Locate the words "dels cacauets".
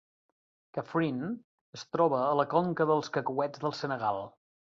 2.93-3.63